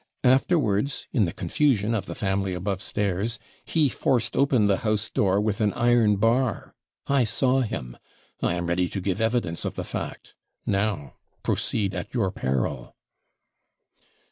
Afterwards, 0.23 1.05
in 1.11 1.25
the 1.25 1.31
confusion 1.31 1.93
of 1.93 2.07
the 2.07 2.15
family 2.15 2.55
above 2.55 2.81
stairs, 2.81 3.37
he 3.65 3.87
forced 3.87 4.35
open 4.35 4.65
the 4.65 4.77
house 4.77 5.11
door 5.11 5.39
with 5.39 5.61
an 5.61 5.73
iron 5.73 6.15
bar 6.15 6.73
I 7.05 7.23
saw 7.23 7.61
him 7.61 7.95
I 8.41 8.55
am 8.55 8.65
ready 8.65 8.89
to 8.89 8.99
give 8.99 9.21
evidence 9.21 9.63
of 9.63 9.75
the 9.75 9.83
fact. 9.85 10.33
Now 10.65 11.17
proceed 11.43 11.93
at 11.93 12.15
your 12.15 12.31
peril.' 12.31 12.95